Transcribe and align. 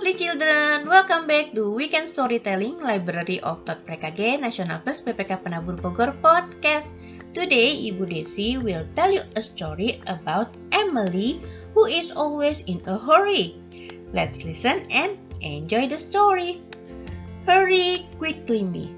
lovely 0.00 0.16
children, 0.16 0.88
welcome 0.88 1.26
back 1.28 1.52
to 1.52 1.76
Weekend 1.76 2.08
Storytelling 2.08 2.80
Library 2.80 3.36
of 3.44 3.60
Tot 3.68 3.84
PKG 3.84 4.40
Nasional 4.40 4.80
Plus 4.80 4.96
PPK 5.04 5.36
Penabur 5.44 5.76
Bogor 5.76 6.16
podcast. 6.24 6.96
Today, 7.36 7.76
Ibu 7.92 8.08
Desi 8.08 8.56
will 8.56 8.88
tell 8.96 9.12
you 9.12 9.20
a 9.36 9.44
story 9.44 10.00
about 10.08 10.56
Emily 10.72 11.44
who 11.76 11.84
is 11.84 12.16
always 12.16 12.64
in 12.64 12.80
a 12.88 12.96
hurry. 12.96 13.60
Let's 14.16 14.40
listen 14.48 14.88
and 14.88 15.20
enjoy 15.44 15.84
the 15.84 16.00
story. 16.00 16.64
Hurry 17.44 18.08
quickly, 18.16 18.64
me. 18.64 18.96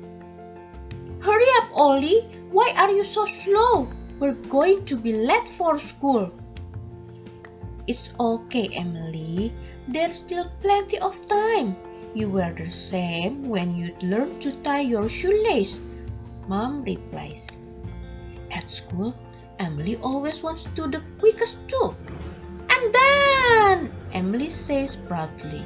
Hurry 1.18 1.50
up, 1.58 1.66
Ollie. 1.74 2.30
Why 2.54 2.78
are 2.78 2.94
you 2.94 3.02
so 3.02 3.26
slow? 3.26 3.90
We're 4.22 4.38
going 4.46 4.86
to 4.86 4.94
be 4.94 5.18
late 5.18 5.50
for 5.50 5.82
school. 5.82 6.30
It's 7.90 8.14
okay, 8.22 8.70
Emily. 8.70 9.50
There's 9.88 10.18
still 10.18 10.50
plenty 10.60 10.98
of 10.98 11.26
time. 11.26 11.76
You 12.14 12.30
were 12.30 12.52
the 12.54 12.70
same 12.70 13.48
when 13.48 13.74
you 13.74 13.96
learned 14.02 14.40
to 14.42 14.52
tie 14.62 14.86
your 14.86 15.08
shoelace. 15.08 15.80
Mom 16.46 16.84
replies. 16.84 17.56
At 18.50 18.68
school, 18.68 19.14
Emily 19.58 19.96
always 19.96 20.42
wants 20.42 20.64
to 20.64 20.70
do 20.76 20.86
the 20.86 21.02
quickest 21.18 21.58
too. 21.68 21.96
I'm 22.68 22.92
done! 22.92 23.92
Emily 24.12 24.50
says 24.50 24.96
proudly. 24.96 25.64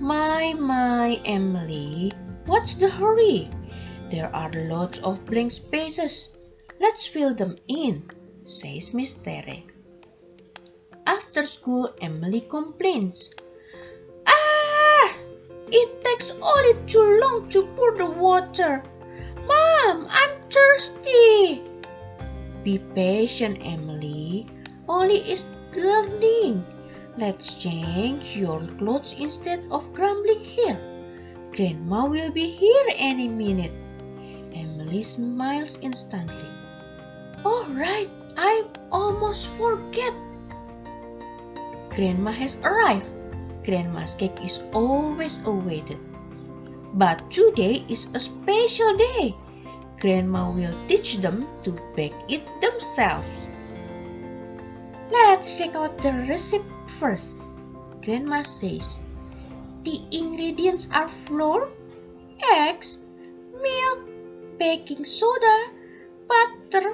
My, 0.00 0.52
my, 0.58 1.20
Emily, 1.24 2.12
what's 2.44 2.74
the 2.74 2.90
hurry? 2.90 3.48
There 4.10 4.34
are 4.34 4.52
lots 4.52 4.98
of 5.00 5.24
blank 5.24 5.52
spaces. 5.52 6.30
Let's 6.80 7.06
fill 7.06 7.34
them 7.34 7.56
in, 7.68 8.10
says 8.44 8.92
Miss 8.92 9.14
Tere. 9.14 9.62
After 11.16 11.46
school, 11.48 11.96
Emily 12.04 12.42
complains. 12.44 13.32
Ah! 14.28 15.16
It 15.72 16.04
takes 16.04 16.28
only 16.44 16.76
too 16.84 17.08
long 17.24 17.48
to 17.56 17.64
pour 17.72 17.96
the 17.96 18.04
water. 18.04 18.84
Mom, 19.48 20.04
I'm 20.12 20.32
thirsty. 20.52 21.64
Be 22.60 22.76
patient, 22.92 23.64
Emily. 23.64 24.44
Ollie 24.92 25.24
is 25.24 25.48
learning. 25.72 26.60
Let's 27.16 27.56
change 27.56 28.36
your 28.36 28.60
clothes 28.76 29.16
instead 29.16 29.64
of 29.72 29.88
grumbling 29.96 30.44
here. 30.44 30.76
Grandma 31.56 32.04
will 32.04 32.30
be 32.30 32.44
here 32.44 32.92
any 32.92 33.26
minute. 33.26 33.72
Emily 34.52 35.02
smiles 35.02 35.80
instantly. 35.80 36.52
All 37.40 37.64
right, 37.72 38.12
I 38.36 38.68
almost 38.92 39.48
forget. 39.56 40.12
Grandma 41.96 42.30
has 42.30 42.60
arrived. 42.60 43.08
Grandma's 43.64 44.14
cake 44.14 44.36
is 44.44 44.60
always 44.76 45.40
awaited. 45.48 45.96
But 46.92 47.30
today 47.32 47.88
is 47.88 48.06
a 48.12 48.20
special 48.20 48.92
day. 49.00 49.34
Grandma 49.98 50.52
will 50.52 50.76
teach 50.88 51.24
them 51.24 51.48
to 51.64 51.72
bake 51.96 52.14
it 52.28 52.44
themselves. 52.60 53.48
Let's 55.10 55.56
check 55.56 55.74
out 55.74 55.96
the 55.96 56.12
recipe 56.28 56.68
first. 56.86 57.48
Grandma 58.04 58.42
says, 58.42 59.00
The 59.84 60.04
ingredients 60.12 60.88
are 60.92 61.08
flour, 61.08 61.72
eggs, 62.60 62.98
milk, 63.56 64.04
baking 64.58 65.06
soda, 65.06 65.72
butter, 66.28 66.92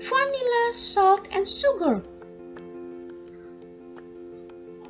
vanilla, 0.00 0.64
salt, 0.72 1.28
and 1.32 1.46
sugar. 1.46 2.02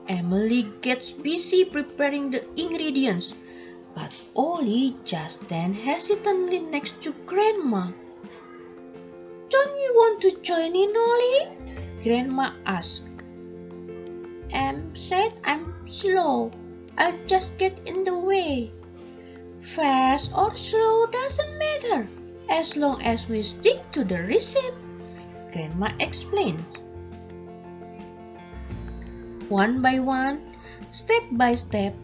Emily 0.09 0.73
gets 0.81 1.13
busy 1.13 1.65
preparing 1.65 2.31
the 2.31 2.41
ingredients, 2.57 3.35
but 3.95 4.17
Ollie 4.35 4.97
just 5.05 5.47
then 5.49 5.75
hesitantly 5.75 6.61
next 6.61 7.01
to 7.03 7.13
Grandma. 7.27 7.93
Don't 9.51 9.77
you 9.77 9.93
want 9.95 10.21
to 10.23 10.33
join 10.41 10.75
in, 10.75 10.97
Ollie? 10.97 11.53
Grandma 12.03 12.53
asked. 12.65 13.05
Em 14.51 14.97
said 14.97 15.37
I'm 15.45 15.77
slow. 15.89 16.51
I'll 16.97 17.19
just 17.27 17.57
get 17.59 17.79
in 17.85 18.05
the 18.05 18.17
way. 18.17 18.73
Fast 19.61 20.33
or 20.33 20.57
slow 20.57 21.05
doesn't 21.07 21.59
matter 21.59 22.09
as 22.49 22.77
long 22.77 23.03
as 23.03 23.29
we 23.29 23.43
stick 23.43 23.85
to 23.93 24.05
the 24.05 24.25
recipe, 24.25 24.73
Grandma 25.53 25.93
explains. 26.01 26.81
One 29.49 29.81
by 29.81 29.97
one, 29.99 30.45
step 30.93 31.25
by 31.33 31.57
step, 31.57 31.97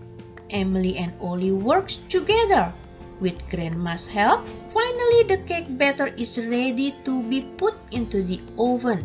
Emily 0.48 0.96
and 0.96 1.12
Ollie 1.20 1.52
works 1.52 2.00
together. 2.08 2.72
With 3.20 3.36
Grandma's 3.52 4.08
help, 4.08 4.48
finally 4.72 5.28
the 5.28 5.44
cake 5.44 5.68
batter 5.76 6.08
is 6.16 6.40
ready 6.40 6.96
to 7.04 7.22
be 7.28 7.44
put 7.60 7.76
into 7.92 8.24
the 8.24 8.40
oven. 8.56 9.04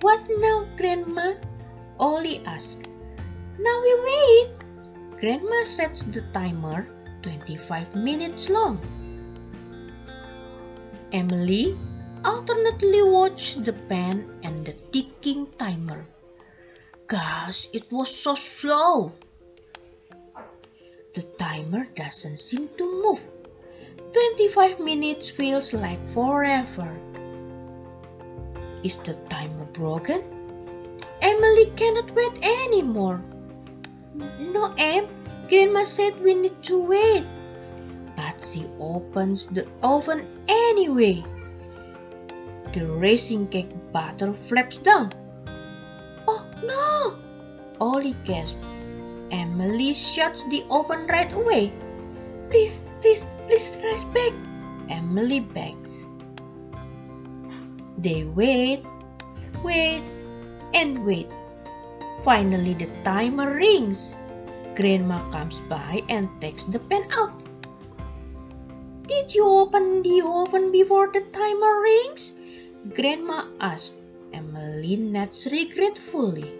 What 0.00 0.24
now, 0.40 0.64
Grandma? 0.80 1.36
Ollie 2.00 2.40
asks. 2.48 2.88
Now 3.60 3.76
we 3.84 3.92
wait. 4.00 4.50
Grandma 5.20 5.64
sets 5.64 6.02
the 6.08 6.24
timer 6.32 6.88
25 7.22 7.94
minutes 7.94 8.48
long. 8.48 8.80
Emily 11.12 11.76
alternately 12.24 13.04
watch 13.04 13.60
the 13.60 13.72
pan 13.92 14.24
and 14.42 14.64
the 14.64 14.72
ticking 14.90 15.46
timer. 15.60 16.08
Gosh, 17.06 17.68
it 17.72 17.92
was 17.92 18.08
so 18.08 18.34
slow. 18.34 19.12
The 21.12 21.22
timer 21.36 21.86
doesn't 21.94 22.38
seem 22.38 22.68
to 22.78 23.02
move. 23.02 23.20
25 24.14 24.80
minutes 24.80 25.28
feels 25.28 25.74
like 25.74 26.00
forever. 26.16 26.88
Is 28.82 28.96
the 29.04 29.14
timer 29.28 29.68
broken? 29.76 30.24
Emily 31.20 31.72
cannot 31.76 32.10
wait 32.12 32.40
anymore. 32.40 33.20
No, 34.14 34.72
Em. 34.78 35.04
Grandma 35.48 35.84
said 35.84 36.16
we 36.22 36.32
need 36.32 36.62
to 36.64 36.80
wait. 36.80 37.24
But 38.16 38.40
she 38.40 38.64
opens 38.80 39.44
the 39.46 39.68
oven 39.82 40.24
anyway. 40.48 41.22
The 42.72 42.86
racing 42.86 43.48
cake 43.48 43.72
butter 43.92 44.32
flaps 44.32 44.78
down. 44.78 45.12
No! 46.62 47.18
Ollie 47.80 48.16
gasped. 48.24 48.62
Emily 49.30 49.92
shuts 49.92 50.44
the 50.46 50.62
oven 50.70 51.06
right 51.08 51.32
away. 51.32 51.72
Please, 52.50 52.80
please, 53.02 53.26
please 53.48 53.78
rise 53.82 54.04
back. 54.14 54.32
Emily 54.88 55.40
begs. 55.40 56.06
They 57.98 58.24
wait, 58.24 58.84
wait, 59.64 60.04
and 60.74 61.04
wait. 61.04 61.32
Finally, 62.22 62.74
the 62.74 62.90
timer 63.02 63.56
rings. 63.56 64.14
Grandma 64.76 65.18
comes 65.30 65.60
by 65.72 66.02
and 66.08 66.28
takes 66.40 66.64
the 66.64 66.78
pan 66.78 67.08
out. 67.16 67.32
Did 69.06 69.34
you 69.34 69.44
open 69.44 70.02
the 70.02 70.20
oven 70.24 70.72
before 70.72 71.08
the 71.12 71.20
timer 71.32 71.80
rings? 71.80 72.32
Grandma 72.92 73.44
asked. 73.60 74.03
Emily 74.34 74.96
nods 74.96 75.46
regretfully. 75.46 76.50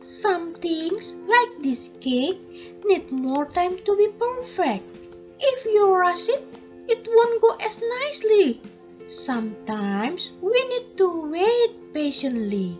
Some 0.00 0.54
things, 0.54 1.16
like 1.28 1.62
this 1.62 1.90
cake, 2.00 2.40
need 2.86 3.12
more 3.12 3.44
time 3.44 3.76
to 3.84 3.96
be 3.96 4.08
perfect. 4.18 4.84
If 5.38 5.64
you 5.66 5.94
rush 5.94 6.28
it, 6.30 6.44
it 6.88 7.06
won't 7.06 7.42
go 7.42 7.50
as 7.60 7.82
nicely. 8.00 8.62
Sometimes 9.06 10.32
we 10.40 10.56
need 10.72 10.96
to 10.96 11.30
wait 11.30 11.92
patiently. 11.92 12.78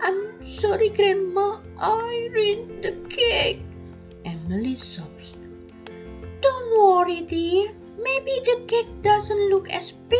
I'm 0.00 0.46
sorry, 0.46 0.90
Grandma, 0.90 1.58
I 1.80 2.28
ruined 2.32 2.84
the 2.84 2.94
cake. 3.10 3.60
Emily 4.24 4.76
sobs. 4.76 5.34
Don't 6.40 6.78
worry, 6.78 7.22
dear. 7.22 7.74
Maybe 7.98 8.38
the 8.46 8.62
cake 8.68 9.02
doesn't 9.02 9.50
look 9.50 9.68
as 9.70 9.92
should, 10.08 10.17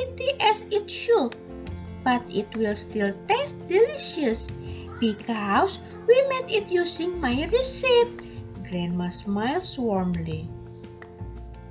but 2.08 2.25
it 2.32 2.49
will 2.56 2.72
still 2.72 3.12
taste 3.28 3.60
delicious 3.69 4.49
because 4.96 5.76
we 6.08 6.16
made 6.32 6.49
it 6.49 6.72
using 6.72 7.20
my 7.20 7.44
recipe. 7.52 8.40
Grandma 8.64 9.12
smiles 9.12 9.76
warmly. 9.76 10.49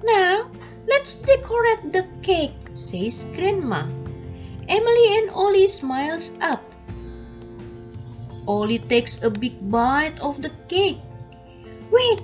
Now, 0.05 0.45
let's 0.85 1.17
decorate 1.25 1.89
the 1.89 2.05
cake, 2.21 2.53
says 2.77 3.25
Grandma. 3.33 3.89
Emily 4.69 5.09
and 5.17 5.33
Ollie 5.33 5.65
smiles 5.65 6.29
up. 6.37 6.61
Ollie 8.45 8.85
takes 8.85 9.17
a 9.25 9.33
big 9.33 9.57
bite 9.73 10.21
of 10.21 10.45
the 10.45 10.53
cake. 10.69 11.01
Wait, 11.89 12.21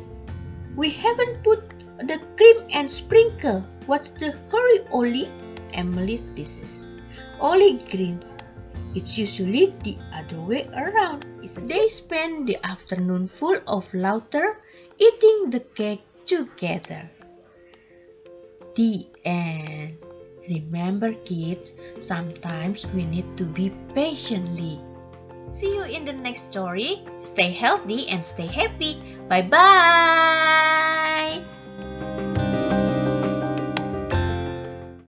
we 0.78 0.94
haven't 0.94 1.42
put 1.42 1.66
the 1.98 2.22
cream 2.38 2.62
and 2.70 2.86
sprinkle. 2.86 3.66
What's 3.90 4.14
the 4.14 4.38
hurry, 4.54 4.86
Ollie? 4.94 5.34
Emily 5.74 6.22
teases. 6.38 6.93
Ollie 7.44 7.76
greens. 7.92 8.40
It's 8.96 9.20
usually 9.20 9.76
the 9.84 10.00
other 10.16 10.40
way 10.40 10.64
around. 10.72 11.28
They 11.68 11.92
spend 11.92 12.48
the 12.48 12.56
afternoon 12.64 13.28
full 13.28 13.60
of 13.68 13.92
laughter, 13.94 14.64
eating 14.96 15.52
the 15.52 15.60
cake 15.76 16.08
together. 16.26 17.12
The 18.80 19.06
end. 19.28 20.00
Remember, 20.48 21.12
kids, 21.28 21.76
sometimes 22.00 22.88
we 22.96 23.04
need 23.04 23.28
to 23.36 23.44
be 23.44 23.76
patiently. 23.92 24.80
See 25.52 25.76
you 25.76 25.84
in 25.84 26.08
the 26.08 26.16
next 26.16 26.48
story. 26.48 27.04
Stay 27.20 27.52
healthy 27.52 28.08
and 28.08 28.24
stay 28.24 28.48
happy. 28.48 29.04
Bye 29.28 29.44
bye. 29.44 30.73